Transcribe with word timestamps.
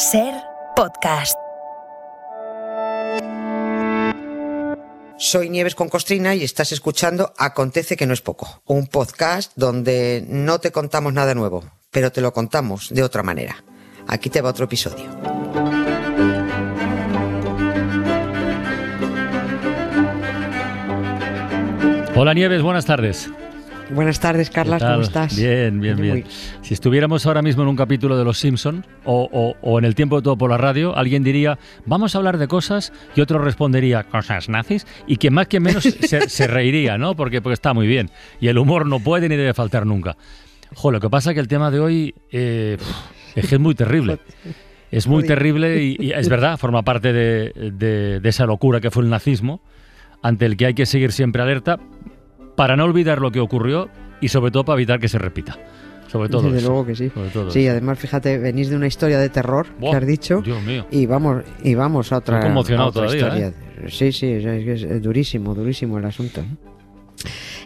Ser 0.00 0.32
podcast. 0.76 1.36
Soy 5.18 5.50
Nieves 5.50 5.74
con 5.74 5.90
Costrina 5.90 6.34
y 6.34 6.42
estás 6.42 6.72
escuchando 6.72 7.34
Acontece 7.36 7.98
que 7.98 8.06
no 8.06 8.14
es 8.14 8.22
poco, 8.22 8.62
un 8.64 8.86
podcast 8.86 9.52
donde 9.56 10.24
no 10.26 10.58
te 10.58 10.72
contamos 10.72 11.12
nada 11.12 11.34
nuevo, 11.34 11.64
pero 11.90 12.10
te 12.10 12.22
lo 12.22 12.32
contamos 12.32 12.88
de 12.88 13.02
otra 13.02 13.22
manera. 13.22 13.62
Aquí 14.06 14.30
te 14.30 14.40
va 14.40 14.48
otro 14.48 14.64
episodio. 14.64 15.04
Hola 22.16 22.32
Nieves, 22.32 22.62
buenas 22.62 22.86
tardes. 22.86 23.30
Buenas 23.92 24.20
tardes, 24.20 24.50
Carlas, 24.50 24.82
¿cómo 24.82 25.00
estás? 25.00 25.36
Bien, 25.36 25.80
bien, 25.80 25.96
bien. 25.96 26.24
Si 26.62 26.74
estuviéramos 26.74 27.26
ahora 27.26 27.42
mismo 27.42 27.62
en 27.62 27.68
un 27.68 27.76
capítulo 27.76 28.16
de 28.16 28.24
Los 28.24 28.38
Simpson 28.38 28.86
o, 29.04 29.78
en 29.78 29.84
el 29.84 29.94
tiempo 29.94 30.16
de 30.16 30.22
todo 30.22 30.38
por 30.38 30.50
la 30.50 30.58
radio, 30.58 30.96
alguien 30.96 31.24
diría, 31.24 31.58
vamos 31.86 32.14
a 32.14 32.18
hablar 32.18 32.38
de 32.38 32.46
cosas, 32.46 32.92
y 33.16 33.20
otro 33.20 33.38
respondería, 33.38 34.04
cosas 34.04 34.48
nazis, 34.48 34.86
y 35.06 35.16
quien 35.16 35.34
más 35.34 35.48
que 35.48 35.58
menos 35.58 35.82
se, 36.28 36.46
reiría, 36.46 36.98
¿no? 36.98 37.16
Porque, 37.16 37.42
porque 37.42 37.54
está 37.54 37.74
muy 37.74 37.86
bien. 37.86 38.10
Y 38.40 38.48
el 38.48 38.58
humor 38.58 38.86
no 38.86 39.00
puede 39.00 39.28
ni 39.28 39.36
debe 39.36 39.54
faltar 39.54 39.86
nunca. 39.86 40.16
Jo, 40.74 40.92
lo 40.92 41.00
que 41.00 41.10
pasa 41.10 41.30
es 41.30 41.34
que 41.34 41.40
el 41.40 41.48
tema 41.48 41.70
de 41.70 41.80
hoy 41.80 42.14
eh, 42.30 42.76
es 43.34 43.48
que 43.48 43.56
es 43.56 43.60
muy 43.60 43.74
terrible. 43.74 44.18
Es 44.92 45.08
muy 45.08 45.24
terrible 45.24 45.82
y, 45.82 46.12
es 46.12 46.28
verdad, 46.28 46.58
forma 46.58 46.82
parte 46.82 47.12
de 47.12 48.20
esa 48.22 48.46
locura 48.46 48.80
que 48.80 48.90
fue 48.90 49.02
el 49.02 49.10
nazismo, 49.10 49.60
ante 50.22 50.46
el 50.46 50.56
que 50.56 50.66
hay 50.66 50.74
que 50.74 50.86
seguir 50.86 51.12
siempre 51.12 51.42
alerta, 51.42 51.78
para 52.60 52.76
no 52.76 52.84
olvidar 52.84 53.22
lo 53.22 53.32
que 53.32 53.40
ocurrió 53.40 53.88
y 54.20 54.28
sobre 54.28 54.50
todo 54.50 54.66
para 54.66 54.76
evitar 54.76 55.00
que 55.00 55.08
se 55.08 55.16
repita. 55.18 55.56
Sobre 56.08 56.28
todo. 56.28 56.50
Desde 56.50 56.68
luego 56.68 56.84
que 56.84 56.94
sí. 56.94 57.10
Sí, 57.48 57.66
además, 57.66 57.98
fíjate, 57.98 58.36
venís 58.36 58.68
de 58.68 58.76
una 58.76 58.86
historia 58.86 59.18
de 59.18 59.30
terror 59.30 59.66
que 59.80 59.96
has 59.96 60.06
dicho. 60.06 60.42
Dios 60.42 60.62
mío. 60.62 60.84
Y 60.90 61.06
vamos, 61.06 61.42
y 61.64 61.74
vamos 61.74 62.12
a 62.12 62.18
otra, 62.18 62.38
conmocionado 62.40 62.92
todavía, 62.92 63.16
historia. 63.16 63.46
¿eh? 63.46 63.54
Sí, 63.88 64.12
sí, 64.12 64.26
es, 64.26 65.00
durísimo, 65.00 65.54
durísimo 65.54 65.96
el 65.96 66.04
asunto. 66.04 66.44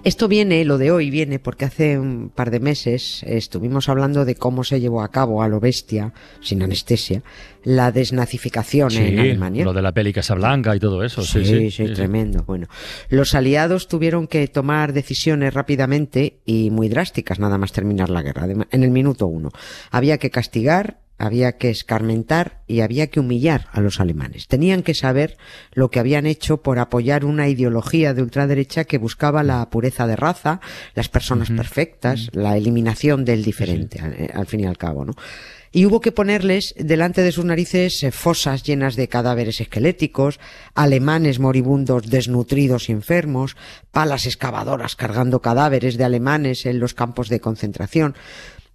Esto 0.05 0.28
viene, 0.28 0.66
lo 0.66 0.77
de 0.77 0.91
hoy 0.91 1.08
viene 1.08 1.38
porque 1.38 1.64
hace 1.64 1.98
un 1.98 2.28
par 2.28 2.50
de 2.50 2.60
meses 2.60 3.22
estuvimos 3.27 3.88
hablando 3.88 4.27
de 4.27 4.34
cómo 4.34 4.62
se 4.62 4.78
llevó 4.78 5.00
a 5.00 5.11
cabo 5.11 5.42
a 5.42 5.48
lo 5.48 5.61
bestia, 5.61 6.12
sin 6.42 6.62
anestesia, 6.62 7.22
la 7.62 7.91
desnazificación 7.91 8.92
en 8.92 9.19
Alemania. 9.19 9.64
Lo 9.64 9.72
de 9.72 9.80
la 9.80 9.92
peli 9.92 10.12
Casablanca 10.12 10.77
y 10.77 10.78
todo 10.78 11.02
eso. 11.02 11.22
Sí, 11.22 11.46
sí, 11.46 11.70
sí, 11.70 11.86
tremendo. 11.94 12.44
Bueno, 12.44 12.66
los 13.08 13.34
aliados 13.34 13.88
tuvieron 13.88 14.27
que 14.27 14.46
tomar 14.46 14.92
decisiones 14.92 15.55
rápidamente 15.55 16.41
y 16.44 16.70
muy 16.70 16.91
drásticas 16.91 17.39
nada 17.39 17.56
más 17.56 17.72
terminar 17.72 18.11
la 18.11 18.20
guerra, 18.20 18.46
en 18.70 18.83
el 18.83 18.91
minuto 18.91 19.27
uno. 19.27 19.52
Había 19.91 20.18
que 20.18 20.30
castigar 20.30 20.98
había 21.25 21.56
que 21.56 21.70
escarmentar 21.70 22.62
y 22.67 22.80
había 22.80 23.08
que 23.08 23.20
humillar 23.20 23.67
a 23.72 23.80
los 23.80 24.00
alemanes. 24.00 24.47
Tenían 24.48 24.83
que 24.83 24.94
saber 24.94 25.36
lo 25.72 25.91
que 25.91 26.00
habían 26.00 26.27
hecho 26.27 26.62
por 26.62 26.78
apoyar 26.78 27.25
una 27.25 27.48
ideología 27.48 28.14
de 28.14 28.22
ultraderecha 28.22 28.84
que 28.84 28.98
buscaba 28.98 29.42
la 29.42 29.69
pureza 29.70 30.06
de 30.06 30.17
raza, 30.17 30.61
las 30.95 31.08
personas 31.08 31.50
perfectas, 31.50 32.30
la 32.33 32.56
eliminación 32.56 33.25
del 33.25 33.45
diferente, 33.45 34.00
al, 34.00 34.30
al, 34.33 34.47
fin 34.47 34.61
y 34.61 34.67
al 34.67 34.78
cabo, 34.78 35.05
¿no? 35.05 35.14
y 35.75 35.86
hubo 35.86 36.00
que 36.00 36.12
ponerles 36.12 36.72
delante 36.78 37.22
de 37.22 37.33
sus 37.33 37.45
narices 37.45 38.00
eh, 38.05 38.12
fosas 38.12 38.62
llenas 38.62 38.95
de 38.95 39.08
cadáveres 39.08 39.61
esqueléticos, 39.61 40.39
alemanes 40.77 41.41
moribundos 41.41 42.08
desnutridos 42.08 42.89
y 42.89 42.92
enfermos, 42.92 43.56
palas 43.91 44.25
excavadoras 44.27 44.95
cargando 44.95 45.42
cadáveres 45.42 45.98
de 45.98 46.05
alemanes 46.05 46.64
en 46.64 46.78
los 46.78 46.95
campos 46.95 47.28
de 47.28 47.41
concentración. 47.41 48.14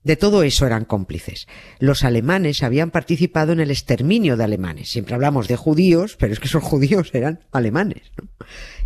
De 0.04 0.16
todo 0.16 0.44
eso 0.44 0.66
eran 0.66 0.86
cómplices. 0.86 1.48
Los 1.80 2.04
alemanes 2.04 2.64
habían 2.64 2.92
participado 2.92 3.52
en 3.52 3.60
el 3.60 3.72
exterminio 3.72 4.38
de 4.38 4.44
alemanes. 4.44 4.90
Siempre 4.90 5.16
hablamos 5.16 5.48
de 5.48 5.58
judíos, 5.58 6.16
pero 6.18 6.34
es 6.34 6.40
que 6.40 6.48
esos 6.48 6.64
judíos 6.64 7.12
eran 7.14 7.42
alemanes. 7.52 8.12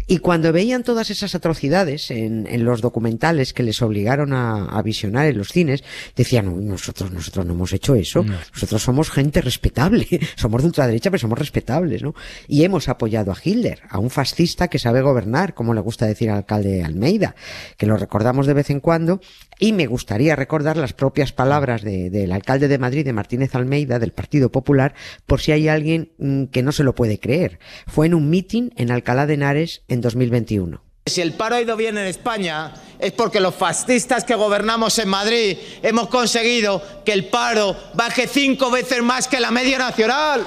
Y 0.05 0.17
cuando 0.17 0.51
veían 0.51 0.83
todas 0.83 1.09
esas 1.09 1.33
atrocidades 1.33 2.11
en, 2.11 2.43
los 2.65 2.81
documentales 2.81 3.53
que 3.53 3.63
les 3.63 3.81
obligaron 3.81 4.33
a, 4.33 4.81
visionar 4.83 5.27
en 5.27 5.37
los 5.37 5.49
cines, 5.49 5.83
decían, 6.15 6.67
nosotros, 6.67 7.11
nosotros 7.11 7.45
no 7.45 7.53
hemos 7.53 7.71
hecho 7.71 7.95
eso, 7.95 8.23
nosotros 8.23 8.83
somos 8.83 9.09
gente 9.09 9.39
respetable, 9.39 10.07
somos 10.35 10.61
de 10.61 10.67
ultraderecha, 10.67 11.09
pero 11.09 11.21
somos 11.21 11.39
respetables, 11.39 12.03
¿no? 12.03 12.13
Y 12.47 12.63
hemos 12.63 12.89
apoyado 12.89 13.31
a 13.31 13.37
Hitler, 13.41 13.81
a 13.89 13.99
un 13.99 14.09
fascista 14.09 14.67
que 14.67 14.77
sabe 14.77 15.01
gobernar, 15.01 15.53
como 15.53 15.73
le 15.73 15.79
gusta 15.79 16.05
decir 16.05 16.29
al 16.29 16.37
alcalde 16.37 16.83
Almeida, 16.83 17.35
que 17.77 17.85
lo 17.85 17.95
recordamos 17.95 18.45
de 18.45 18.53
vez 18.53 18.69
en 18.71 18.81
cuando, 18.81 19.21
y 19.57 19.71
me 19.71 19.85
gustaría 19.85 20.35
recordar 20.35 20.75
las 20.75 20.91
propias 21.03 21.33
palabras 21.33 21.81
del 21.81 22.31
alcalde 22.31 22.69
de 22.69 22.77
Madrid, 22.77 23.03
de 23.03 23.11
Martínez 23.11 23.53
Almeida, 23.55 23.99
del 23.99 24.13
Partido 24.13 24.53
Popular, 24.53 24.95
por 25.25 25.41
si 25.41 25.51
hay 25.51 25.67
alguien 25.67 26.13
mm, 26.17 26.45
que 26.45 26.63
no 26.63 26.71
se 26.71 26.85
lo 26.85 26.95
puede 26.95 27.19
creer. 27.19 27.59
Fue 27.87 28.05
en 28.05 28.13
un 28.13 28.29
mitin 28.29 28.73
en 28.77 28.89
Alcalá 28.89 29.25
de 29.25 29.33
Henares 29.33 29.81
en 29.89 29.99
2021. 29.99 30.81
Si 31.05 31.19
el 31.19 31.33
paro 31.33 31.57
ha 31.57 31.61
ido 31.61 31.75
bien 31.75 31.97
en 31.97 32.07
España 32.07 32.73
es 32.99 33.11
porque 33.11 33.41
los 33.41 33.53
fascistas 33.53 34.23
que 34.23 34.35
gobernamos 34.35 34.97
en 34.97 35.09
Madrid 35.09 35.57
hemos 35.81 36.07
conseguido 36.07 36.81
que 37.03 37.11
el 37.11 37.25
paro 37.25 37.75
baje 37.95 38.25
cinco 38.25 38.71
veces 38.71 39.03
más 39.03 39.27
que 39.27 39.41
la 39.41 39.51
media 39.51 39.77
nacional. 39.77 40.45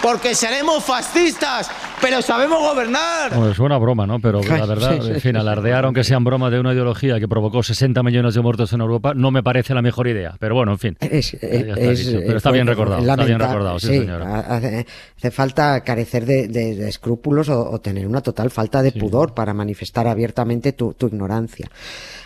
Porque 0.00 0.36
seremos 0.36 0.84
fascistas, 0.84 1.68
pero 2.00 2.22
sabemos 2.22 2.58
gobernar. 2.60 3.34
Bueno, 3.34 3.50
es 3.50 3.58
una 3.58 3.78
broma, 3.78 4.06
¿no? 4.06 4.20
Pero 4.20 4.42
la 4.42 4.66
verdad, 4.66 4.94
en 4.94 5.20
fin, 5.20 5.36
alardear, 5.36 5.84
aunque 5.84 6.04
sean 6.04 6.24
broma 6.24 6.50
de 6.50 6.60
una 6.60 6.72
ideología 6.72 7.18
que 7.18 7.28
provocó 7.28 7.62
60 7.62 8.02
millones 8.02 8.34
de 8.34 8.40
muertos 8.40 8.72
en 8.72 8.80
Europa, 8.80 9.12
no 9.14 9.30
me 9.30 9.42
parece 9.42 9.74
la 9.74 9.82
mejor 9.82 10.08
idea. 10.08 10.34
Pero 10.38 10.54
bueno, 10.54 10.72
en 10.72 10.78
fin. 10.78 10.96
Es, 11.00 11.36
pero 11.40 12.36
está 12.36 12.50
bien 12.50 12.66
recordado. 12.66 13.00
Está 13.00 13.24
bien 13.24 13.38
recordado, 13.38 13.78
sí, 13.78 13.88
señora. 13.88 14.40
Hace, 14.40 15.30
falta 15.30 15.82
carecer 15.82 16.26
de, 16.26 16.88
escrúpulos 16.88 17.48
o, 17.48 17.78
tener 17.80 18.06
una 18.06 18.20
total 18.20 18.50
falta 18.50 18.82
de 18.82 18.92
pudor 18.92 19.34
para 19.34 19.54
manifestar 19.54 20.06
abiertamente 20.06 20.72
tu, 20.72 20.94
tu 20.94 21.06
ignorancia. 21.06 21.70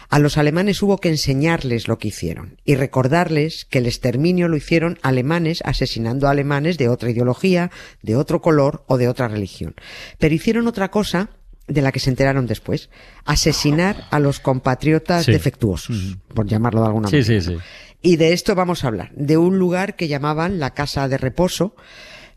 A 0.09 0.19
los 0.19 0.39
alemanes 0.39 0.83
hubo 0.83 0.99
que 0.99 1.11
enseñarles 1.11 1.87
lo 1.87 1.99
que 1.99 2.09
hicieron 2.09 2.57
y 2.65 2.77
recordarles 2.77 3.67
que 3.67 3.79
el 3.79 3.87
exterminio 3.87 4.49
lo 4.49 4.57
hicieron 4.57 4.99
alemanes 5.03 5.61
asesinando 5.65 6.27
a 6.27 6.31
alemanes 6.31 6.79
de 6.79 6.89
otra 6.89 7.11
ideología, 7.11 7.71
de 8.03 8.17
otro 8.17 8.41
color 8.41 8.85
o 8.87 8.97
de 8.97 9.09
otra 9.09 9.29
religión. 9.29 9.75
Pero 10.19 10.35
hicieron 10.35 10.67
otra 10.67 10.91
cosa 10.91 11.31
de 11.67 11.83
la 11.83 11.93
que 11.93 12.01
se 12.01 12.09
enteraron 12.09 12.47
después, 12.47 12.89
asesinar 13.27 14.07
a 14.11 14.19
los 14.19 14.41
compatriotas 14.41 15.27
defectuosos, 15.27 16.17
por 16.33 16.47
llamarlo 16.47 16.81
de 16.81 16.87
alguna 16.87 17.09
manera. 17.09 17.23
Sí, 17.23 17.41
sí, 17.41 17.53
sí. 17.53 17.59
Y 18.01 18.17
de 18.17 18.33
esto 18.33 18.55
vamos 18.55 18.85
a 18.85 18.89
hablar, 18.89 19.11
de 19.15 19.37
un 19.37 19.59
lugar 19.59 19.95
que 19.95 20.09
llamaban 20.09 20.59
la 20.59 20.73
Casa 20.73 21.09
de 21.09 21.19
Reposo, 21.19 21.77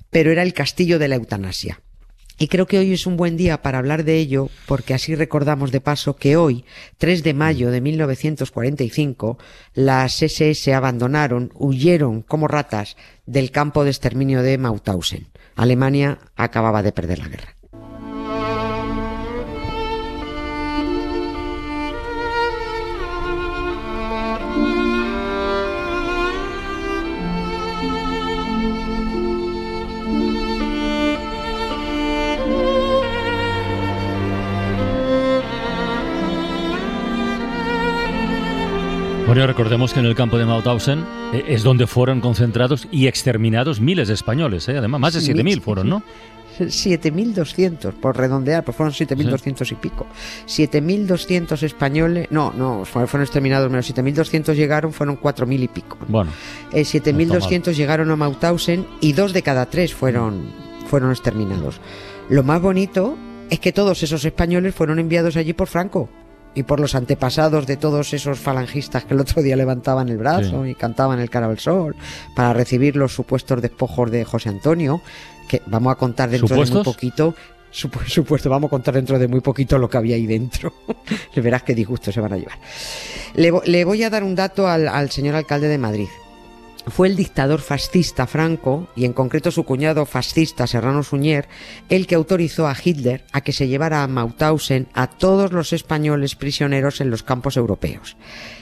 pero 0.10 0.32
era 0.32 0.44
el 0.44 0.54
castillo 0.54 1.00
de 1.00 1.08
la 1.08 1.16
eutanasia. 1.16 1.80
Y 2.42 2.48
creo 2.48 2.66
que 2.66 2.80
hoy 2.80 2.92
es 2.92 3.06
un 3.06 3.18
buen 3.18 3.38
día 3.38 3.62
para 3.62 3.78
hablar 3.78 4.04
de 4.04 4.18
ello, 4.18 4.50
porque 4.66 4.96
así 4.96 5.14
recordamos 5.14 5.72
de 5.72 5.80
paso 5.80 6.16
que 6.16 6.38
hoy, 6.38 6.66
3 6.98 7.22
de 7.22 7.36
mayo 7.36 7.70
de 7.70 7.82
1945, 7.82 9.38
las 9.76 10.24
SS 10.24 10.74
abandonaron, 10.74 11.52
huyeron 11.54 12.24
como 12.24 12.48
ratas 12.48 12.98
del 13.28 13.52
campo 13.52 13.84
de 13.84 13.92
exterminio 13.92 14.42
de 14.42 14.58
Mauthausen. 14.58 15.28
Alemania 15.56 16.18
acababa 16.36 16.82
de 16.82 16.92
perder 16.92 17.20
la 17.20 17.28
guerra. 17.28 17.61
Bueno, 39.32 39.48
recordemos 39.48 39.94
que 39.94 40.02
en 40.02 40.08
el 40.08 40.14
campo 40.14 40.38
de 40.38 40.46
Mauthausen 40.46 41.06
eh, 41.32 41.46
es 41.48 41.64
donde 41.64 41.88
fueron 41.88 42.20
concentrados 42.20 42.90
y 42.92 43.08
exterminados 43.08 43.80
miles 43.80 44.10
de 44.10 44.14
españoles, 44.14 44.68
¿eh? 44.68 44.78
además, 44.78 45.00
más 45.00 45.14
de 45.14 45.22
7.000 45.22 45.62
fueron, 45.62 45.88
¿no? 45.88 46.04
7.200, 46.60 47.94
por 47.94 48.18
redondear, 48.18 48.66
pues 48.66 48.76
fueron 48.76 48.94
7.200 48.94 49.72
y 49.72 49.76
pico. 49.76 50.06
7.200 50.48 51.64
españoles, 51.64 52.28
no, 52.30 52.52
no, 52.52 52.84
fueron 52.84 53.22
exterminados 53.22 53.72
menos, 53.72 53.90
7.200 53.90 54.54
llegaron, 54.54 54.92
fueron 54.92 55.18
4.000 55.18 55.64
y 55.64 55.68
pico. 55.70 55.98
Bueno. 56.10 56.30
7.200 56.74 57.70
eh, 57.70 57.74
llegaron 57.74 58.12
a 58.12 58.18
Mauthausen 58.18 58.86
y 59.00 59.14
dos 59.14 59.32
de 59.32 59.44
cada 59.44 59.68
tres 59.68 59.96
fueron, 59.96 60.44
fueron 60.88 61.10
exterminados. 61.10 61.80
Lo 62.28 62.44
más 62.44 62.62
bonito 62.62 63.18
es 63.50 63.62
que 63.62 63.72
todos 63.72 64.04
esos 64.04 64.26
españoles 64.26 64.76
fueron 64.76 65.00
enviados 65.00 65.38
allí 65.38 65.54
por 65.54 65.70
Franco 65.70 66.10
y 66.54 66.64
por 66.64 66.80
los 66.80 66.96
antepasados 66.96 67.66
de 67.66 67.78
todos 67.78 68.14
esos 68.14 68.40
falangistas 68.40 69.06
que 69.06 69.14
el 69.14 69.20
otro 69.20 69.42
día 69.42 69.56
levantaban 69.56 70.10
el 70.10 70.18
brazo 70.18 70.66
y 70.66 70.76
cantaban 70.76 71.20
el 71.20 71.30
cara 71.30 71.48
al 71.48 71.60
sol 71.60 71.96
para 72.36 72.54
recibir 72.54 72.96
los 72.96 73.14
supuestos 73.14 73.62
despojos 73.62 74.12
de 74.12 74.26
José 74.26 74.50
Antonio, 74.50 75.02
que 75.48 75.62
vamos 75.68 75.94
a 75.94 75.96
contar 75.96 76.30
dentro 76.30 76.56
de 76.56 76.72
muy 76.72 76.84
poquito. 76.84 77.36
Supuesto, 77.72 78.50
vamos 78.50 78.68
a 78.68 78.72
contar 78.72 78.96
dentro 78.96 79.18
de 79.18 79.30
muy 79.30 79.40
poquito 79.40 79.78
lo 79.78 79.90
que 79.90 79.96
había 79.96 80.18
ahí 80.18 80.28
dentro. 80.28 80.74
Le 81.34 81.42
verás 81.42 81.64
qué 81.64 81.74
disgusto 81.74 82.12
se 82.12 82.20
van 82.20 82.34
a 82.34 82.38
llevar. 82.38 82.60
Le, 83.36 83.86
voy 83.86 84.04
a 84.04 84.10
dar 84.10 84.26
un 84.26 84.36
dato 84.36 84.68
al, 84.68 84.90
al 84.90 85.10
señor 85.10 85.36
alcalde 85.36 85.70
de 85.70 85.78
Madrid. 85.78 86.10
Fue 86.88 87.08
el 87.08 87.16
dictador 87.16 87.62
fascista 87.62 88.28
Franco, 88.28 88.88
y 88.96 89.06
en 89.06 89.14
concreto 89.14 89.52
su 89.52 89.64
cuñado 89.64 90.06
fascista 90.06 90.68
Serrano 90.68 91.04
Suñer, 91.04 91.48
el 91.90 92.08
que 92.08 92.16
autorizó 92.16 92.68
a 92.68 92.76
Hitler 92.82 93.24
a 93.32 93.42
que 93.42 93.54
se 93.54 93.68
llevara 93.68 94.04
a 94.04 94.08
Mauthausen 94.08 94.88
a 94.94 95.08
todos 95.08 95.52
los 95.52 95.74
españoles 95.74 96.36
prisioneros 96.36 97.02
en 97.02 97.10
los 97.10 97.24
campos 97.24 97.58
europeos. 97.58 98.18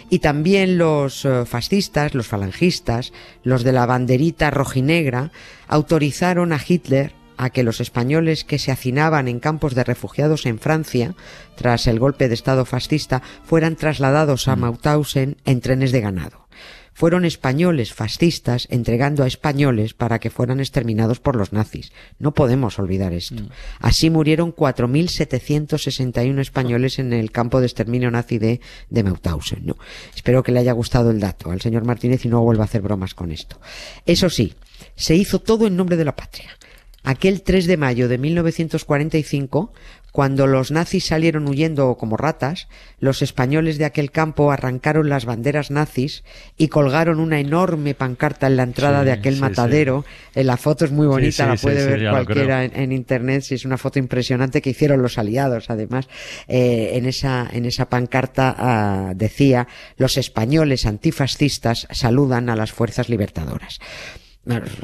Y 0.10 0.20
también 0.20 0.78
los 0.78 1.24
eh, 1.24 1.46
fascistas, 1.46 2.16
los 2.16 2.28
falangistas, 2.28 3.14
los 3.44 3.64
de 3.64 3.72
la 3.72 3.86
banderita 3.86 4.52
rojinegra, 4.52 5.32
autorizaron 5.68 6.52
a 6.52 6.60
Hitler 6.66 7.14
a 7.38 7.52
que 7.52 7.64
los 7.64 7.80
españoles 7.80 8.44
que 8.44 8.60
se 8.60 8.72
hacinaban 8.72 9.30
en 9.30 9.40
campos 9.40 9.74
de 9.74 9.86
refugiados 9.86 10.46
en 10.46 10.60
Francia, 10.60 11.16
tras 11.56 11.88
el 11.88 12.00
golpe 12.00 12.28
de 12.28 12.34
Estado 12.34 12.66
fascista, 12.66 13.22
fueran 13.46 13.78
trasladados 13.78 14.50
a 14.50 14.58
Mauthausen 14.58 15.38
en 15.46 15.62
trenes 15.62 15.94
de 15.94 16.02
ganado 16.02 16.50
fueron 17.00 17.24
españoles 17.24 17.94
fascistas 17.94 18.68
entregando 18.70 19.24
a 19.24 19.28
españoles 19.28 19.94
para 19.94 20.20
que 20.20 20.30
fueran 20.30 20.60
exterminados 20.60 21.22
por 21.22 21.38
los 21.38 21.54
nazis. 21.54 21.94
No 22.20 22.34
podemos 22.34 22.78
olvidar 22.78 23.14
esto. 23.14 23.42
Así 23.80 24.10
murieron 24.10 24.54
4.761 24.54 26.42
españoles 26.42 27.00
en 27.00 27.14
el 27.14 27.32
campo 27.32 27.62
de 27.62 27.68
exterminio 27.68 28.12
nazi 28.12 28.38
de, 28.38 28.60
de 28.90 29.04
Mauthausen. 29.04 29.66
¿no? 29.66 29.78
Espero 30.14 30.44
que 30.44 30.52
le 30.52 30.60
haya 30.60 30.74
gustado 30.74 31.12
el 31.12 31.22
dato 31.22 31.52
al 31.52 31.62
señor 31.62 31.86
Martínez 31.86 32.26
y 32.26 32.28
no 32.28 32.42
vuelva 32.42 32.64
a 32.64 32.66
hacer 32.66 32.82
bromas 32.82 33.14
con 33.14 33.32
esto. 33.32 33.62
Eso 34.06 34.30
sí, 34.30 34.56
se 34.98 35.16
hizo 35.16 35.40
todo 35.40 35.68
en 35.68 35.78
nombre 35.78 35.96
de 35.96 36.04
la 36.04 36.18
patria. 36.18 36.59
Aquel 37.04 37.42
3 37.42 37.66
de 37.68 37.78
mayo 37.78 38.08
de 38.08 38.18
1945 38.18 39.72
cuando 40.12 40.48
los 40.48 40.72
nazis 40.72 41.06
salieron 41.06 41.48
huyendo 41.48 41.96
como 41.96 42.18
ratas, 42.18 42.68
los 43.00 43.22
españoles 43.22 43.78
de 43.78 43.86
aquel 43.86 44.12
campo 44.12 44.52
arrancaron 44.52 45.08
las 45.08 45.26
banderas 45.26 45.70
nazis 45.70 46.24
y 46.58 46.68
colgaron 46.70 47.20
una 47.20 47.40
enorme 47.40 47.94
pancarta 47.94 48.48
en 48.48 48.58
la 48.58 48.64
entrada 48.64 49.04
de 49.04 49.12
aquel 49.12 49.38
matadero. 49.38 50.06
La 50.34 50.58
foto 50.58 50.86
es 50.86 50.92
muy 50.92 51.06
bonita, 51.06 51.46
la 51.46 51.56
puede 51.56 51.86
ver 51.86 52.10
cualquiera 52.10 52.66
en, 52.66 52.92
internet, 52.92 53.44
si 53.44 53.56
es 53.56 53.66
una 53.66 53.78
foto 53.78 54.00
impresionante 54.00 54.62
que 54.62 54.72
hicieron 54.72 55.02
los 55.02 55.18
aliados. 55.18 55.70
Además, 55.70 56.08
eh, 56.48 56.92
en 56.94 57.06
esa 57.06 57.48
en 57.52 57.66
esa 57.66 57.88
pancarta 57.88 58.56
ah, 58.58 59.14
decía: 59.16 59.68
los 59.98 60.18
españoles 60.18 60.88
antifascistas 60.88 61.88
saludan 61.92 62.50
a 62.50 62.56
las 62.56 62.72
fuerzas 62.72 63.10
libertadoras 63.10 63.80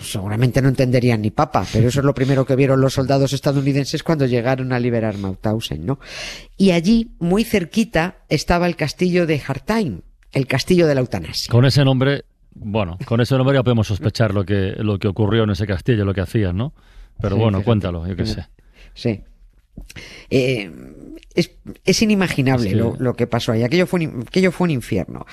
seguramente 0.02 0.62
no 0.62 0.70
entenderían 0.70 1.22
ni 1.22 1.32
papa, 1.32 1.66
pero 1.72 1.88
eso 1.88 2.00
es 2.00 2.06
lo 2.06 2.14
primero 2.14 2.46
que 2.46 2.56
vieron 2.56 2.82
los 2.82 2.94
soldados 2.94 3.34
estadounidenses 3.34 4.04
cuando 4.04 4.26
llegaron 4.26 4.74
a 4.74 4.80
liberar 4.80 5.18
Mauthausen, 5.18 5.86
¿no? 5.86 6.00
Y 6.58 6.72
allí, 6.72 7.12
muy 7.20 7.44
cerquita, 7.44 8.18
estaba 8.30 8.68
el 8.68 8.76
castillo 8.76 9.26
de 9.26 9.42
Hartheim, 9.46 10.02
el 10.32 10.48
castillo 10.48 10.88
de 10.88 10.96
la 10.96 11.02
eutanasia. 11.02 11.52
Con 11.52 11.66
ese 11.66 11.84
nombre, 11.84 12.26
bueno, 12.54 12.98
con 13.06 13.22
ese 13.22 13.36
nombre 13.38 13.56
ya 13.56 13.64
podemos 13.64 13.88
sospechar 13.88 14.34
lo 14.34 14.46
que, 14.46 14.74
lo 14.78 15.00
que 15.00 15.08
ocurrió 15.08 15.44
en 15.44 15.52
ese 15.52 15.66
castillo, 15.66 16.06
lo 16.06 16.14
que 16.14 16.22
hacían, 16.22 16.58
¿no? 16.58 16.74
Pero 17.22 17.38
bueno, 17.38 17.64
cuéntalo, 17.64 18.08
yo 18.08 18.16
qué 18.16 18.26
sé. 18.26 18.46
Sí. 18.94 19.22
Eh, 20.30 20.72
es, 21.84 22.02
inimaginable 22.02 22.72
lo, 22.72 23.14
que 23.16 23.28
pasó 23.28 23.52
ahí. 23.52 23.64
Aquello 23.64 23.88
fue 23.88 24.06
un, 24.06 24.24
aquello 24.26 24.54
fue 24.54 24.66
un 24.66 24.72
infierno. 24.72 25.26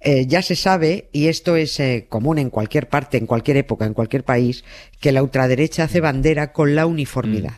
Eh, 0.00 0.26
ya 0.26 0.40
se 0.40 0.54
sabe, 0.54 1.08
y 1.12 1.26
esto 1.26 1.56
es 1.56 1.80
eh, 1.80 2.06
común 2.08 2.38
en 2.38 2.50
cualquier 2.50 2.88
parte, 2.88 3.18
en 3.18 3.26
cualquier 3.26 3.56
época, 3.56 3.84
en 3.84 3.92
cualquier 3.92 4.22
país, 4.22 4.64
que 5.00 5.10
la 5.10 5.22
ultraderecha 5.22 5.84
hace 5.84 6.00
bandera 6.00 6.52
con 6.52 6.76
la 6.76 6.86
uniformidad. 6.86 7.54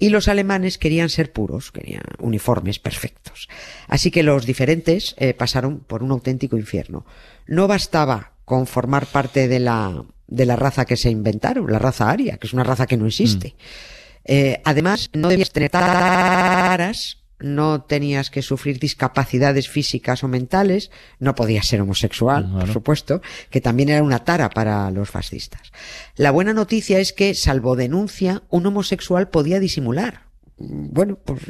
Y 0.00 0.08
los 0.08 0.26
alemanes 0.26 0.78
querían 0.78 1.10
ser 1.10 1.32
puros, 1.32 1.70
querían 1.70 2.02
uniformes 2.18 2.80
perfectos. 2.80 3.48
Así 3.86 4.10
que 4.10 4.24
los 4.24 4.44
diferentes 4.44 5.14
pasaron 5.38 5.78
por 5.78 6.02
un 6.02 6.10
auténtico 6.10 6.56
infierno. 6.56 7.06
No 7.46 7.68
bastaba 7.68 8.32
con 8.44 8.66
formar 8.66 9.06
parte 9.06 9.46
de 9.46 9.60
la, 9.60 10.04
de 10.26 10.46
la 10.46 10.56
raza 10.56 10.84
que 10.86 10.96
se 10.96 11.10
inventaron, 11.10 11.70
la 11.70 11.78
raza 11.78 12.10
aria, 12.10 12.36
que 12.38 12.48
es 12.48 12.52
una 12.52 12.64
raza 12.64 12.86
que 12.86 12.96
no 12.96 13.06
existe. 13.06 13.54
Mm. 13.56 14.01
Eh, 14.24 14.60
además, 14.64 15.10
no 15.12 15.28
debías 15.28 15.50
tener 15.50 15.70
taras, 15.70 17.18
no 17.42 17.82
tenías 17.82 18.30
que 18.30 18.42
sufrir 18.42 18.78
discapacidades 18.78 19.68
físicas 19.68 20.22
o 20.24 20.28
mentales, 20.28 20.90
no 21.18 21.34
podías 21.34 21.66
ser 21.66 21.80
homosexual, 21.80 22.50
por 22.52 22.72
supuesto, 22.72 23.20
que 23.50 23.60
también 23.60 23.88
era 23.88 24.02
una 24.02 24.24
tara 24.24 24.48
para 24.50 24.90
los 24.90 25.10
fascistas. 25.10 25.72
La 26.16 26.30
buena 26.30 26.52
noticia 26.52 26.98
es 26.98 27.12
que, 27.12 27.34
salvo 27.34 27.76
denuncia, 27.76 28.42
un 28.48 28.66
homosexual 28.66 29.28
podía 29.28 29.60
disimular. 29.60 30.22
Bueno, 30.56 31.18
pues 31.24 31.40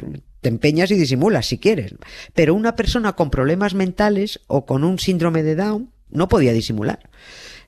te 0.41 0.49
empeñas 0.49 0.91
y 0.91 0.95
disimulas 0.95 1.45
si 1.45 1.57
quieres. 1.57 1.95
Pero 2.33 2.55
una 2.55 2.75
persona 2.75 3.13
con 3.13 3.29
problemas 3.29 3.73
mentales 3.73 4.41
o 4.47 4.65
con 4.65 4.83
un 4.83 4.99
síndrome 4.99 5.43
de 5.43 5.55
Down 5.55 5.91
no 6.09 6.27
podía 6.27 6.53
disimular. 6.53 6.99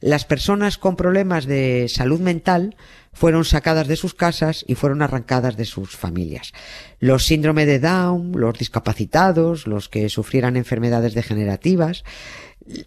Las 0.05 0.23
personas 0.23 0.77
con 0.77 0.97
problemas 0.97 1.47
de 1.47 1.87
salud 1.89 2.19
mental 2.19 2.75
fueron 3.11 3.43
sacadas 3.43 3.87
de 3.87 3.95
sus 3.95 4.13
casas 4.13 4.63
y 4.67 4.75
fueron 4.75 5.01
arrancadas 5.01 5.57
de 5.57 5.65
sus 5.65 5.97
familias. 5.97 6.53
Los 6.99 7.25
síndrome 7.25 7.65
de 7.65 7.79
Down, 7.79 8.33
los 8.35 8.55
discapacitados, 8.55 9.65
los 9.65 9.89
que 9.89 10.07
sufrieran 10.09 10.57
enfermedades 10.57 11.15
degenerativas. 11.15 12.03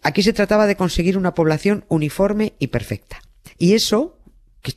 Aquí 0.05 0.23
se 0.23 0.33
trataba 0.33 0.69
de 0.69 0.77
conseguir 0.77 1.19
una 1.19 1.35
población 1.35 1.85
uniforme 1.89 2.53
y 2.61 2.69
perfecta. 2.69 3.21
Y 3.59 3.73
eso, 3.73 4.17
que, 4.63 4.75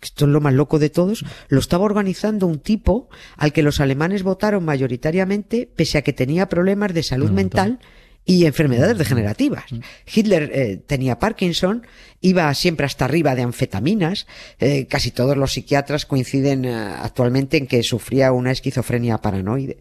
esto 0.00 0.26
es 0.26 0.30
lo 0.30 0.40
más 0.40 0.54
loco 0.54 0.78
de 0.78 0.90
todos, 0.90 1.24
lo 1.48 1.58
estaba 1.58 1.86
organizando 1.86 2.46
un 2.46 2.60
tipo 2.60 3.08
al 3.36 3.52
que 3.52 3.64
los 3.64 3.80
alemanes 3.80 4.22
votaron 4.22 4.64
mayoritariamente 4.64 5.68
pese 5.74 5.98
a 5.98 6.02
que 6.02 6.12
tenía 6.12 6.48
problemas 6.48 6.94
de 6.94 7.02
salud 7.02 7.32
mental 7.32 7.80
y 8.24 8.46
enfermedades 8.46 8.98
degenerativas. 8.98 9.64
Hitler 10.12 10.50
eh, 10.54 10.76
tenía 10.86 11.18
Parkinson, 11.18 11.86
iba 12.20 12.52
siempre 12.54 12.86
hasta 12.86 13.04
arriba 13.04 13.34
de 13.34 13.42
anfetaminas, 13.42 14.26
eh, 14.58 14.86
casi 14.86 15.10
todos 15.10 15.36
los 15.36 15.52
psiquiatras 15.52 16.06
coinciden 16.06 16.64
eh, 16.64 16.74
actualmente 16.74 17.58
en 17.58 17.66
que 17.66 17.82
sufría 17.82 18.32
una 18.32 18.50
esquizofrenia 18.50 19.18
paranoide. 19.18 19.80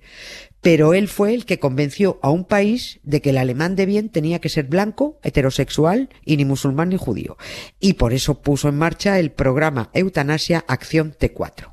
Pero 0.61 0.93
él 0.93 1.09
fue 1.09 1.33
el 1.33 1.45
que 1.45 1.59
convenció 1.59 2.19
a 2.21 2.29
un 2.29 2.45
país 2.45 2.99
de 3.03 3.21
que 3.21 3.31
el 3.31 3.37
alemán 3.37 3.75
de 3.75 3.85
bien 3.85 4.09
tenía 4.09 4.39
que 4.39 4.49
ser 4.49 4.65
blanco, 4.65 5.19
heterosexual 5.21 6.09
y 6.23 6.37
ni 6.37 6.45
musulmán 6.45 6.89
ni 6.89 6.97
judío. 6.97 7.37
Y 7.81 7.93
por 7.93 8.13
eso 8.13 8.41
puso 8.41 8.69
en 8.69 8.77
marcha 8.77 9.19
el 9.19 9.31
programa 9.31 9.89
Eutanasia 9.93 10.63
Acción 10.67 11.13
T4. 11.19 11.72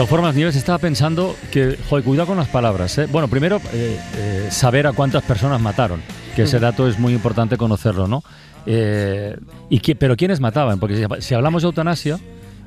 Todas 0.00 0.08
formas, 0.08 0.34
Nieves 0.34 0.56
estaba 0.56 0.78
pensando 0.78 1.36
que, 1.50 1.76
joder, 1.90 2.02
cuidado 2.02 2.28
con 2.28 2.38
las 2.38 2.48
palabras. 2.48 2.96
¿eh? 2.96 3.06
Bueno, 3.12 3.28
primero, 3.28 3.60
eh, 3.74 4.00
eh, 4.16 4.48
saber 4.50 4.86
a 4.86 4.92
cuántas 4.92 5.22
personas 5.22 5.60
mataron, 5.60 6.00
que 6.34 6.44
ese 6.44 6.58
dato 6.58 6.88
es 6.88 6.98
muy 6.98 7.12
importante 7.12 7.58
conocerlo, 7.58 8.08
¿no? 8.08 8.22
y 8.66 9.80
que, 9.80 9.96
pero 9.96 10.16
¿quiénes 10.16 10.40
mataban? 10.40 10.80
Porque 10.80 11.06
si, 11.18 11.34
hablamos 11.34 11.60
de 11.60 11.66
eutanasia, 11.66 12.18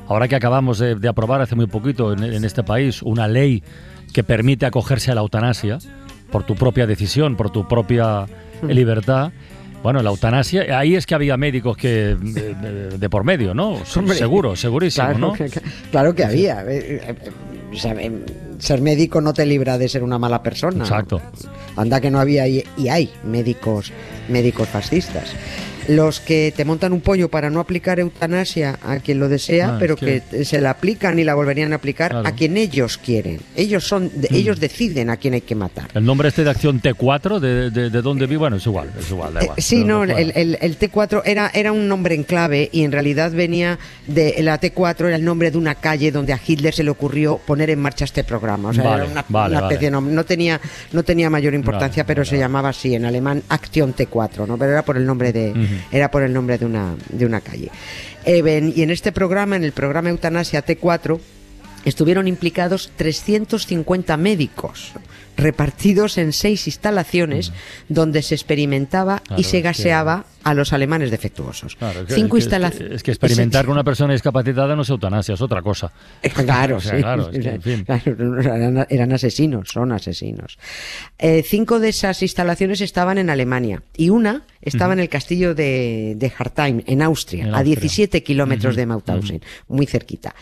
ahora 0.07 0.27
que 0.27 0.35
acabamos 0.35 0.77
de, 0.77 1.07
aprobar 1.07 1.41
hace 1.41 1.55
muy 1.55 1.65
poquito 1.65 2.13
en, 2.13 2.45
este 2.45 2.61
país 2.61 3.01
una 3.01 3.27
ley 3.27 3.63
que 4.13 4.23
permite 4.23 4.67
acogerse 4.67 5.11
a 5.11 5.15
la 5.15 5.21
eutanasia 5.21 5.79
por 6.31 6.43
tu 6.43 6.53
propia 6.53 6.85
decisión, 6.85 7.35
por 7.35 7.49
tu 7.49 7.67
propia 7.67 8.27
libertad, 8.67 9.31
bueno, 9.83 10.01
la 10.01 10.09
eutanasia, 10.09 10.79
ahí 10.79 10.95
es 10.95 11.05
que 11.05 11.13
había 11.13 11.37
médicos 11.37 11.77
que 11.77 12.15
de, 12.15 13.09
por 13.09 13.23
medio, 13.23 13.53
¿no? 13.53 13.85
Seguro, 13.85 14.55
segurísimo, 14.55 15.07
claro, 15.07 15.19
¿no? 15.19 15.33
Que, 15.33 15.49
claro 15.91 16.15
que 16.15 16.23
había. 16.23 16.63
Eh, 16.63 17.15
eh, 17.73 18.21
ser 18.59 18.81
médico 18.81 19.19
no 19.19 19.33
te 19.33 19.45
libra 19.45 19.77
de 19.77 19.89
ser 19.89 20.03
una 20.03 20.17
mala 20.17 20.41
persona. 20.41 20.83
Exacto. 20.83 21.21
Anda 21.75 21.99
que 21.99 22.09
no 22.09 22.19
había 22.19 22.47
y 22.47 22.63
hay 22.89 23.11
médicos, 23.25 23.91
médicos 24.29 24.69
fascistas. 24.69 25.33
Los 25.87 26.19
que 26.19 26.53
te 26.55 26.65
montan 26.65 26.93
un 26.93 27.01
pollo 27.01 27.29
para 27.29 27.49
no 27.49 27.59
aplicar 27.59 27.99
eutanasia 27.99 28.77
a 28.83 28.97
quien 28.97 29.19
lo 29.19 29.29
desea, 29.29 29.75
Ah, 29.75 29.77
pero 29.79 29.95
que- 29.95 30.21
que... 30.29 30.45
se 30.45 30.61
la 30.61 30.71
aplican 30.71 31.17
y 31.19 31.23
la 31.23 31.35
volverían 31.35 31.73
a 31.73 31.77
aplicar 31.77 32.11
Claro. 32.11 32.27
a 32.27 32.31
quien 32.31 32.57
ellos 32.57 32.97
quieren. 32.97 33.39
Ellos 33.55 33.83
son, 33.87 34.09
de- 34.15 34.27
ellos 34.31 34.59
deciden 34.59 35.09
a 35.09 35.17
quién 35.17 35.33
hay 35.33 35.41
que 35.41 35.55
matar. 35.55 35.89
El 35.93 36.05
nombre 36.05 36.29
este 36.29 36.43
de 36.43 36.49
Acción 36.49 36.81
T4, 36.81 37.39
de, 37.39 37.69
de, 37.71 37.89
de 37.89 38.01
dónde 38.01 38.25
vi, 38.27 38.35
bueno, 38.35 38.57
es 38.57 38.65
igual, 38.65 38.89
es 38.99 39.09
igual, 39.09 39.33
da 39.33 39.39
Eh, 39.41 39.43
igual. 39.45 39.61
sí, 39.61 39.83
no, 39.83 40.03
el, 40.03 40.31
el- 40.35 40.57
el 40.61 40.79
T4 40.79 41.21
era, 41.25 41.51
era 41.53 41.71
un 41.71 41.87
nombre 41.87 42.15
en 42.15 42.23
clave 42.23 42.69
y 42.71 42.83
en 42.83 42.91
realidad 42.91 43.31
venía 43.31 43.79
de 44.07 44.35
la 44.41 44.59
T4 44.59 45.07
era 45.07 45.15
el 45.15 45.23
nombre 45.25 45.51
de 45.51 45.57
una 45.57 45.75
calle 45.75 46.11
donde 46.11 46.33
a 46.33 46.39
Hitler 46.45 46.73
se 46.73 46.83
le 46.83 46.89
ocurrió 46.91 47.37
poner 47.37 47.69
en 47.69 47.79
marcha 47.79 48.05
este 48.05 48.23
programa. 48.23 48.69
O 48.69 48.73
sea, 48.73 48.83
Vale, 48.83 49.03
era 49.03 49.11
una, 49.11 49.25
vale, 49.29 49.55
una 49.57 49.65
especie 49.67 49.87
de 49.87 49.91
nombre. 49.91 50.13
No 50.13 50.23
tenía, 50.25 50.59
no 50.91 51.03
tenía 51.03 51.29
mayor 51.29 51.53
importancia, 51.53 52.03
Vale, 52.03 52.07
pero 52.07 52.19
vale, 52.21 52.29
se 52.29 52.35
vale. 52.35 52.43
llamaba 52.43 52.69
así 52.69 52.93
en 52.95 53.05
alemán 53.05 53.43
Acción 53.49 53.93
T4, 53.95 54.47
¿no? 54.47 54.57
Pero 54.57 54.71
era 54.71 54.81
por 54.83 54.97
el 54.97 55.05
nombre 55.05 55.31
de. 55.33 55.53
Era 55.91 56.11
por 56.11 56.23
el 56.23 56.33
nombre 56.33 56.57
de 56.57 56.65
una, 56.65 56.95
de 57.09 57.25
una 57.25 57.41
calle. 57.41 57.69
Eh, 58.25 58.71
y 58.75 58.81
en 58.81 58.89
este 58.89 59.11
programa, 59.11 59.55
en 59.55 59.63
el 59.63 59.71
programa 59.71 60.09
Eutanasia 60.09 60.65
T4, 60.65 61.19
estuvieron 61.85 62.27
implicados 62.27 62.91
350 62.95 64.17
médicos 64.17 64.93
repartidos 65.37 66.17
en 66.17 66.33
seis 66.33 66.67
instalaciones 66.67 67.51
donde 67.89 68.21
se 68.21 68.35
experimentaba 68.35 69.19
Claro, 69.19 69.39
y 69.39 69.43
se 69.43 69.57
que- 69.57 69.61
gaseaba 69.63 70.25
a 70.43 70.53
los 70.53 70.73
alemanes 70.73 71.09
defectuosos. 71.09 71.75
Claro, 71.77 72.01
es 72.01 72.07
que- 72.07 72.15
Cinco 72.15 72.37
es 72.37 72.41
que- 72.43 72.45
instalaciones. 72.45 72.95
Es 72.95 73.03
que 73.03 73.11
experimentar 73.11 73.65
con 73.65 73.73
una 73.73 73.83
persona 73.83 74.11
discapacitada 74.13 74.75
no 74.75 74.81
es 74.81 74.89
eutanasia, 74.89 75.35
es 75.35 75.41
otra 75.41 75.61
cosa. 75.61 75.91
Claro, 76.45 76.79
eran, 78.89 79.11
asesinos, 79.13 79.69
son 79.69 79.91
asesinos. 79.91 80.57
Eh, 81.17 81.43
cinco 81.45 81.79
de 81.79 81.89
esas 81.89 82.21
instalaciones 82.21 82.81
estaban 82.81 83.17
en 83.17 83.29
Alemania 83.29 83.83
y 83.95 84.09
una 84.09 84.43
estaba 84.61 84.93
en 84.93 84.99
el 84.99 85.09
castillo 85.09 85.53
de, 85.55 86.13
de 86.17 86.31
Hartheim, 86.37 86.83
en 86.87 87.01
Austria, 87.01 87.43
En 87.45 87.53
a 87.53 87.57
Austria. 87.57 87.75
17 87.75 88.23
kilómetros 88.23 88.75
de 88.75 88.85
Mauthausen, 88.85 89.41
muy 89.67 89.85
cerquita. 89.85 90.35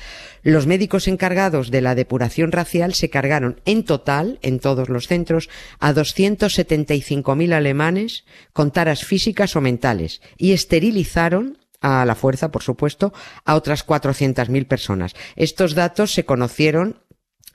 Los 0.44 0.66
médicos 0.68 1.08
encargados 1.08 1.70
de 1.72 1.82
la 1.82 1.94
depuración 1.96 2.52
racial 2.52 2.94
se 2.94 3.10
cargaron 3.10 3.62
en 3.66 3.84
total, 3.84 4.40
en 4.42 4.60
todos 4.82 4.90
los 4.90 5.08
centros, 5.08 5.50
a 5.80 5.94
275.000 5.94 7.54
alemanes 7.54 8.26
con 8.54 8.72
taras 8.72 9.06
físicas 9.06 9.56
o 9.56 9.62
mentales 9.62 10.22
y 10.38 10.54
esterilizaron 10.54 11.60
a 11.82 12.06
la 12.06 12.16
fuerza, 12.16 12.52
por 12.52 12.64
supuesto, 12.64 13.14
a 13.46 13.56
otras 13.56 13.86
400.000 13.86 14.68
personas. 14.68 15.14
Estos 15.36 15.76
datos 15.76 16.14
se 16.14 16.26
conocieron 16.26 17.00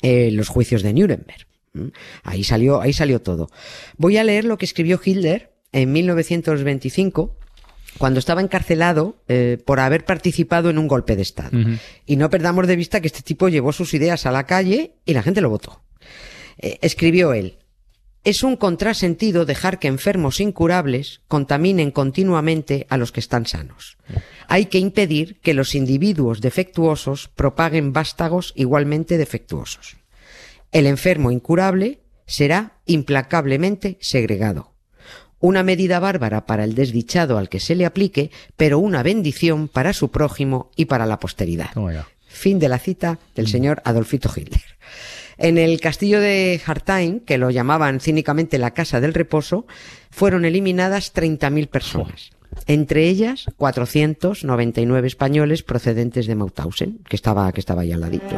eh, 0.02 0.28
en 0.28 0.36
los 0.36 0.48
juicios 0.48 0.82
de 0.82 0.92
Nuremberg. 0.92 1.46
Ahí 2.22 2.42
salió, 2.42 2.80
ahí 2.80 2.92
salió 2.92 3.20
todo. 3.20 3.50
Voy 3.98 4.16
a 4.16 4.24
leer 4.24 4.44
lo 4.44 4.56
que 4.56 4.64
escribió 4.64 5.00
Hitler 5.02 5.52
en 5.72 5.92
1925 5.92 7.36
cuando 7.98 8.18
estaba 8.18 8.40
encarcelado 8.40 9.22
eh, 9.28 9.58
por 9.64 9.80
haber 9.80 10.04
participado 10.04 10.70
en 10.70 10.78
un 10.78 10.88
golpe 10.88 11.16
de 11.16 11.22
Estado. 11.22 11.58
Y 12.06 12.16
no 12.16 12.30
perdamos 12.30 12.66
de 12.66 12.76
vista 12.76 13.00
que 13.00 13.08
este 13.08 13.22
tipo 13.22 13.48
llevó 13.48 13.72
sus 13.72 13.94
ideas 13.94 14.26
a 14.26 14.32
la 14.32 14.46
calle 14.46 14.94
y 15.04 15.14
la 15.14 15.22
gente 15.22 15.40
lo 15.40 15.50
votó. 15.50 15.85
Eh, 16.58 16.78
escribió 16.82 17.32
él, 17.32 17.58
es 18.26 18.42
un 18.42 18.56
contrasentido 18.56 19.44
dejar 19.44 19.78
que 19.78 19.86
enfermos 19.86 20.40
incurables 20.40 21.20
contaminen 21.28 21.92
continuamente 21.92 22.84
a 22.90 22.96
los 22.96 23.12
que 23.12 23.20
están 23.20 23.46
sanos. 23.46 23.98
Hay 24.48 24.66
que 24.66 24.80
impedir 24.80 25.38
que 25.42 25.54
los 25.54 25.76
individuos 25.76 26.40
defectuosos 26.40 27.28
propaguen 27.28 27.92
vástagos 27.92 28.52
igualmente 28.56 29.16
defectuosos. 29.16 29.98
El 30.72 30.86
enfermo 30.86 31.30
incurable 31.30 32.00
será 32.26 32.72
implacablemente 32.84 33.96
segregado. 34.00 34.72
Una 35.38 35.62
medida 35.62 36.00
bárbara 36.00 36.46
para 36.46 36.64
el 36.64 36.74
desdichado 36.74 37.38
al 37.38 37.48
que 37.48 37.60
se 37.60 37.76
le 37.76 37.86
aplique, 37.86 38.32
pero 38.56 38.80
una 38.80 39.04
bendición 39.04 39.68
para 39.68 39.92
su 39.92 40.10
prójimo 40.10 40.72
y 40.74 40.86
para 40.86 41.06
la 41.06 41.20
posteridad. 41.20 41.70
Fin 42.26 42.58
de 42.58 42.68
la 42.68 42.80
cita 42.80 43.20
del 43.36 43.46
señor 43.46 43.82
Adolfito 43.84 44.32
Hitler. 44.34 44.64
En 45.38 45.58
el 45.58 45.80
castillo 45.80 46.20
de 46.20 46.60
Hartheim, 46.64 47.20
que 47.20 47.38
lo 47.38 47.50
llamaban 47.50 48.00
cínicamente 48.00 48.58
la 48.58 48.72
Casa 48.72 49.00
del 49.00 49.14
Reposo, 49.14 49.66
fueron 50.10 50.44
eliminadas 50.44 51.14
30.000 51.14 51.68
personas. 51.68 52.30
Entre 52.66 53.06
ellas, 53.06 53.46
499 53.56 55.06
españoles 55.06 55.62
procedentes 55.62 56.26
de 56.26 56.34
Mauthausen, 56.34 57.00
que 57.08 57.16
estaba, 57.16 57.52
que 57.52 57.60
estaba 57.60 57.82
ahí 57.82 57.92
al 57.92 58.00
ladito. 58.00 58.34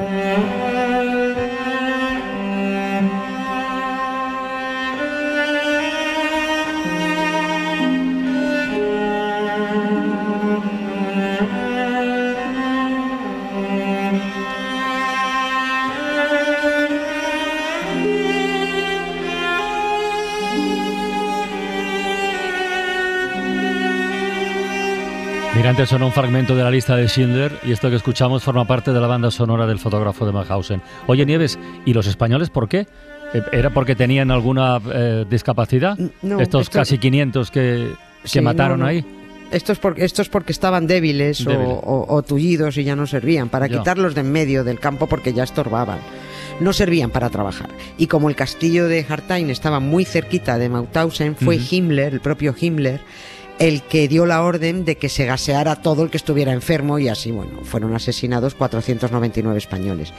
Mira, 25.59 25.71
antes 25.71 25.89
sonó 25.89 26.07
un 26.07 26.13
fragmento 26.13 26.55
de 26.55 26.63
la 26.63 26.71
lista 26.71 26.95
de 26.95 27.09
Schindler 27.09 27.51
y 27.65 27.73
esto 27.73 27.91
que 27.91 27.97
escuchamos 27.97 28.45
forma 28.45 28.65
parte 28.65 28.93
de 28.93 29.01
la 29.01 29.09
banda 29.09 29.29
sonora 29.33 29.67
del 29.67 29.81
fotógrafo 29.81 30.25
de 30.25 30.31
Mauthausen. 30.31 30.81
Oye, 31.09 31.27
Nieves, 31.27 31.59
¿y 31.85 31.93
los 31.95 32.07
españoles 32.07 32.49
por 32.49 32.69
qué? 32.69 32.87
Eh, 33.35 33.43
¿Era 33.51 33.71
porque 33.71 33.97
tenían 33.97 34.31
alguna 34.31 34.79
eh, 34.95 35.25
discapacidad? 35.29 35.99
No, 36.23 36.41
Estos 36.41 36.63
esto- 36.63 36.79
casi 36.79 36.99
500 36.99 37.51
que, 37.51 37.91
que 38.23 38.29
Sí, 38.29 38.41
mataron 38.41 38.79
no, 38.79 38.85
no. 38.85 38.91
ahí. 38.91 39.05
Esto 39.51 39.73
es, 39.73 39.79
porque, 39.81 40.05
esto 40.05 40.23
es 40.23 40.29
porque 40.29 40.53
estaban 40.53 40.87
débiles, 40.87 41.45
o-. 41.45 41.51
O, 41.53 42.15
o 42.15 42.23
tullidos 42.23 42.77
y 42.77 42.85
ya 42.85 42.95
no 42.95 43.07
servían, 43.09 43.49
para 43.49 43.67
Ya. 43.67 43.79
quitarlos 43.79 44.15
de 44.15 44.21
en 44.21 44.31
medio 44.31 44.63
del 44.63 44.79
campo 44.79 45.09
porque 45.09 45.33
ya 45.33 45.43
estorbaban. 45.43 45.99
No 46.61 46.73
servían 46.73 47.11
para 47.11 47.31
trabajar. 47.31 47.71
Y 47.97 48.07
como 48.07 48.29
el 48.29 48.37
castillo 48.37 48.87
de 48.87 49.05
Hartheim 49.09 49.51
estaba 49.51 49.81
muy 49.81 50.05
cerquita 50.05 50.57
de 50.59 50.69
Mauthausen, 50.69 51.35
fue. 51.35 51.59
Himmler, 51.59 52.13
el 52.15 52.21
propio 52.21 52.55
Himmler, 52.59 53.01
el 53.59 53.83
que 53.83 54.07
dio 54.07 54.25
la 54.25 54.43
orden 54.43 54.85
de 54.85 54.97
que 54.97 55.09
se 55.09 55.27
gaseara 55.27 55.77
todo 55.77 56.05
el 56.05 56.11
que 56.11 56.17
estuviera 56.17 56.53
enfermo 56.53 56.99
y 57.01 57.09
así, 57.09 57.33
bueno, 57.33 57.65
fueron 57.65 57.93
asesinados 57.95 58.55
499 58.55 59.59
españoles. 59.59 60.13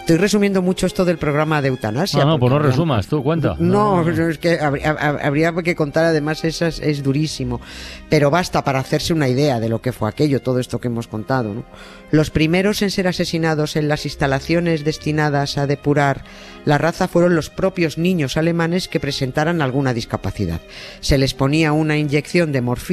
Estoy 0.00 0.16
resumiendo 0.16 0.62
mucho 0.62 0.86
esto 0.86 1.04
del 1.04 1.18
programa 1.18 1.60
de 1.60 1.68
eutanasia. 1.68 2.24
No, 2.24 2.32
no, 2.32 2.38
pues 2.38 2.50
no 2.52 2.58
resumas, 2.58 3.06
tú 3.06 3.22
cuenta. 3.22 3.54
no, 3.58 4.02
pero 4.04 4.30
es 4.30 4.38
que 4.38 4.58
habría, 4.58 4.96
hab- 4.96 5.18
habría 5.22 5.52
que 5.52 5.74
contar 5.74 6.04
además 6.06 6.42
esas 6.44 6.78
es 6.80 7.02
durísimo, 7.02 7.60
pero 8.08 8.30
basta 8.30 8.64
para 8.64 8.78
hacerse 8.78 9.12
una 9.12 9.28
idea 9.28 9.60
de 9.60 9.68
lo 9.68 9.82
que 9.82 9.92
fue 9.92 10.08
aquello, 10.08 10.40
todo 10.40 10.58
esto 10.58 10.80
que 10.80 10.88
hemos 10.88 11.06
contado. 11.06 11.52
¿no? 11.52 11.64
Los 12.10 12.30
primeros 12.30 12.80
en 12.82 12.90
ser 12.90 13.08
asesinados 13.08 13.76
en 13.76 13.88
las 13.88 14.06
instalaciones 14.06 14.84
destinadas 14.84 15.58
a 15.58 15.66
depurar 15.66 16.24
la 16.64 16.78
raza 16.78 17.08
fueron 17.08 17.34
los 17.36 17.50
propios 17.50 17.98
niños 17.98 18.36
alemanes 18.36 18.88
que 18.88 19.00
presentaran 19.00 19.60
alguna 19.60 19.92
discapacidad. 19.92 20.60
Se 21.00 21.18
les 21.18 21.34
ponía 21.34 21.72
una 21.72 21.96
inyección 21.98 22.52
de 22.52 22.60
morfina 22.62 22.85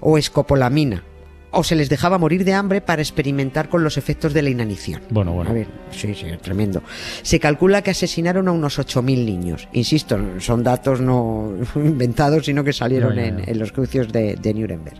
o 0.00 0.18
escopolamina. 0.18 1.04
O 1.52 1.64
se 1.64 1.74
les 1.74 1.88
dejaba 1.88 2.16
morir 2.16 2.44
de 2.44 2.54
hambre 2.54 2.80
para 2.80 3.02
experimentar 3.02 3.68
con 3.68 3.82
los 3.82 3.96
efectos 3.96 4.32
de 4.32 4.42
la 4.42 4.50
inanición. 4.50 5.02
Bueno, 5.10 5.32
bueno. 5.32 5.50
A 5.50 5.52
ver, 5.52 5.66
sí, 5.90 6.14
sí, 6.14 6.26
tremendo. 6.40 6.80
Se 7.22 7.40
calcula 7.40 7.82
que 7.82 7.90
asesinaron 7.90 8.46
a 8.46 8.52
unos 8.52 8.78
8.000 8.78 9.02
niños. 9.24 9.68
Insisto, 9.72 10.16
son 10.38 10.62
datos 10.62 11.00
no 11.00 11.52
inventados, 11.74 12.46
sino 12.46 12.62
que 12.62 12.72
salieron 12.72 13.18
en, 13.18 13.58
los 13.58 13.72
juicios 13.72 14.12
de, 14.12 14.36
de 14.36 14.54
Nuremberg. 14.54 14.98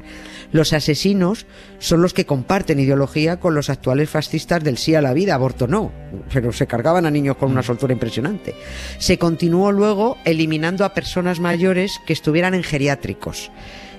Los 0.51 0.73
asesinos 0.73 1.47
son 1.79 2.03
los 2.03 2.13
que 2.13 2.27
comparten 2.27 2.81
ideología 2.81 3.39
con 3.39 3.55
los 3.55 3.71
actuales 3.71 4.11
fascistas 4.11 4.65
del 4.65 4.77
sí 4.77 4.97
a 4.97 5.01
la 5.01 5.13
vida, 5.15 5.37
aborto 5.37 5.69
no, 5.69 5.93
pero 6.33 6.51
se 6.51 6.67
cargaban 6.67 7.07
a 7.07 7.13
niños 7.13 7.37
con 7.37 7.51
Mm. 7.51 7.53
una 7.53 7.63
soltura 7.63 7.93
impresionante. 7.93 8.57
Se 8.99 9.19
continuó 9.19 9.71
luego 9.71 10.17
eliminando 10.25 10.85
a 10.85 10.95
personas 10.95 11.39
mayores 11.39 12.01
que 12.09 12.13
estuvieran 12.13 12.55
en 12.55 12.65
geriátricos. 12.65 13.53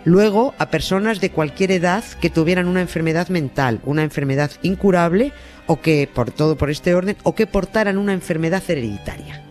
Luego 0.03 0.55
a 0.57 0.69
personas 0.69 1.21
de 1.21 1.31
cualquier 1.31 1.71
edad 1.71 2.03
que 2.19 2.29
tuvieran 2.29 2.67
una 2.67 2.81
enfermedad 2.81 3.27
mental, 3.29 3.81
una 3.85 4.03
enfermedad 4.03 4.51
incurable 4.63 5.31
o 5.67 5.79
que, 5.79 6.09
por 6.11 6.31
todo 6.31 6.57
por 6.57 6.71
este 6.71 6.95
orden, 6.95 7.17
o 7.23 7.35
que 7.35 7.45
portaran 7.47 7.97
una 7.97 8.13
enfermedad 8.13 8.63
hereditaria. 8.67 9.50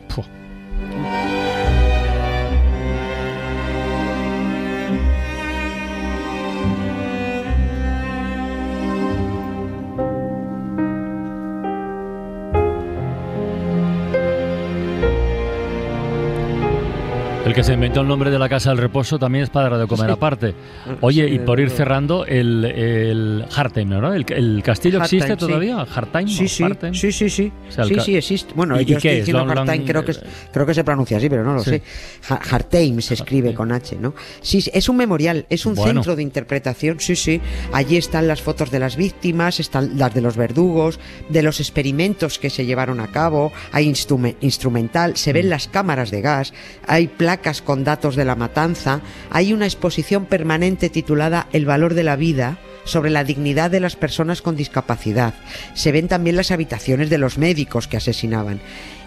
El 17.51 17.57
que 17.57 17.65
se 17.65 17.73
inventó 17.73 18.03
el 18.03 18.07
nombre 18.07 18.31
de 18.31 18.39
la 18.39 18.49
Casa 18.49 18.71
del 18.71 18.79
Reposo 18.79 19.19
también 19.19 19.43
es 19.43 19.51
padre 19.51 19.77
de 19.77 19.89
comer 19.89 20.09
aparte. 20.09 20.55
Oye, 21.01 21.29
y 21.29 21.41
por 21.41 21.59
ir 21.59 21.69
cerrando, 21.69 22.25
el, 22.25 22.65
el 22.65 23.45
Hartheim, 23.53 23.89
¿no? 23.89 24.15
¿El, 24.15 24.63
castillo 24.63 25.03
existe 25.03 25.37
todavía? 25.37 25.81
¿Hartheim? 25.81 26.29
Sí, 26.29 26.47
sí, 26.47 26.65
sí, 26.93 27.11
sí, 27.11 27.29
sí. 27.29 27.53
sí, 27.69 27.95
sí, 28.05 28.17
existe. 28.17 28.55
Bueno, 28.55 28.81
yo 28.81 28.99
estoy 28.99 29.17
diciendo 29.17 29.43
Hartheim, 29.51 29.85
creo, 29.85 30.05
que, 30.05 30.15
creo 30.53 30.65
que 30.65 30.75
se 30.75 30.85
pronuncia 30.85 31.17
así, 31.17 31.29
pero 31.29 31.43
no 31.43 31.55
lo 31.55 31.65
sé. 31.65 31.83
Hartheim 32.29 33.01
se 33.01 33.15
escribe 33.15 33.53
con 33.53 33.73
H, 33.73 33.97
¿no? 33.97 34.15
Sí, 34.43 34.65
es 34.73 34.89
un 34.89 34.97
memorial, 34.97 35.45
es 35.51 35.67
un 35.67 35.75
centro 35.75 36.15
de 36.15 36.23
interpretación, 36.23 37.01
sí, 37.01 37.17
sí. 37.17 37.41
Allí 37.73 37.97
están 37.97 38.29
las 38.29 38.43
fotos 38.43 38.71
de 38.71 38.79
las 38.79 38.95
víctimas, 38.95 39.59
están 39.59 39.99
las 39.99 40.15
de 40.15 40.21
los 40.21 40.37
verdugos, 40.37 41.01
de 41.29 41.43
los 41.43 41.59
experimentos 41.59 42.39
que 42.39 42.49
se 42.49 42.65
llevaron 42.65 43.01
a 43.01 43.09
cabo, 43.09 43.51
hay 43.73 43.93
instrumental, 44.41 45.17
se 45.17 45.33
ven 45.33 45.47
mm. 45.47 45.51
las 45.51 45.67
cámaras 45.67 46.13
de 46.13 46.21
gas, 46.21 46.55
hay 46.87 47.09
placas 47.09 47.40
con 47.65 47.85
datos 47.85 48.17
de 48.17 48.25
la 48.25 48.37
matanza, 48.37 49.01
hay 49.31 49.53
una 49.53 49.65
exposición 49.65 50.27
permanente 50.27 50.91
titulada 50.91 51.47
El 51.53 51.65
valor 51.65 51.95
de 51.95 52.05
la 52.05 52.17
vida, 52.17 52.59
sobre 52.85 53.11
la 53.11 53.25
dignidad 53.25 53.71
de 53.71 53.81
las 53.81 53.97
personas 53.97 54.43
con 54.43 54.57
discapacidad. 54.57 55.35
Se 55.75 55.93
ven 55.93 56.09
también 56.09 56.37
las 56.37 56.51
habitaciones 56.51 57.09
de 57.09 57.19
los 57.19 57.39
médicos 57.39 57.89
que 57.89 57.97
asesinaban. 57.97 58.61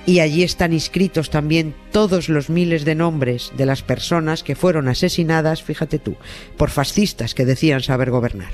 Y 0.06 0.20
allí 0.20 0.44
están 0.44 0.74
inscritos 0.74 1.30
también 1.30 1.76
todos 1.92 2.28
los 2.28 2.50
miles 2.50 2.86
de 2.86 2.96
nombres 2.96 3.52
de 3.56 3.66
las 3.66 3.84
personas 3.84 4.44
que 4.44 4.56
fueron 4.56 4.90
asesinadas, 4.90 5.64
fíjate 5.64 6.00
tú, 6.00 6.18
por 6.58 6.72
fascistas 6.72 7.34
que 7.34 7.46
decían 7.46 7.82
saber 7.82 8.12
gobernar. 8.12 8.52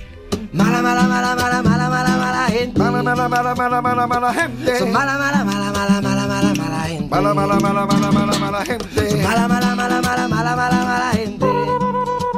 Mala, 0.52 0.82
mala, 0.82 1.04
mala, 1.04 1.36
mala, 1.36 1.62
mala, 1.64 1.90
mala, 1.90 2.18
mala 2.18 2.48
gente. 2.50 2.80
Mala, 2.80 3.04
mala, 3.04 3.30
mala, 3.30 3.56
mala, 3.56 3.82
mala, 3.82 4.08
mala 4.08 4.34
gente. 4.34 4.86
mala, 4.86 5.18
mala, 5.18 5.44
mala, 5.44 5.72
mala, 5.72 6.02
mala, 6.02 6.28
mala, 6.28 6.54
mala 6.54 6.88
gente. 6.88 7.10
Mala, 7.10 7.34
mala, 7.34 7.60
mala, 7.60 7.86
mala, 7.86 8.12
mala, 8.12 8.29
mala 8.52 8.66
gente. 8.66 9.24
Mala, 9.24 9.48
mala, 9.48 9.76
mala, 9.76 10.02
mala, 10.02 10.28
mala, 10.28 10.56
mala, 10.56 10.86
mala 10.86 11.12
gente. 11.12 11.46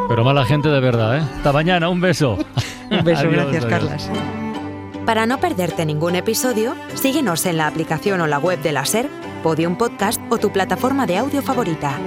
Pero 0.09 0.23
mala 0.23 0.45
gente 0.45 0.69
de 0.69 0.79
verdad, 0.79 1.17
¿eh? 1.17 1.21
Hasta 1.37 1.53
mañana, 1.53 1.89
un 1.89 2.01
beso. 2.01 2.37
un 2.91 3.03
beso, 3.03 3.29
gracias, 3.29 3.65
Carlas. 3.65 4.09
Para 5.05 5.25
no 5.25 5.39
perderte 5.39 5.85
ningún 5.85 6.15
episodio, 6.15 6.75
síguenos 6.95 7.45
en 7.45 7.57
la 7.57 7.67
aplicación 7.67 8.21
o 8.21 8.27
la 8.27 8.37
web 8.37 8.61
de 8.61 8.71
la 8.71 8.85
SER, 8.85 9.09
Podium 9.41 9.77
Podcast 9.77 10.21
o 10.29 10.37
tu 10.37 10.51
plataforma 10.51 11.07
de 11.07 11.17
audio 11.17 11.41
favorita. 11.41 11.97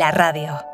La 0.00 0.10
radio. 0.10 0.69